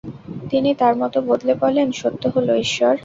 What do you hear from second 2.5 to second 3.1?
ঈশ্বর।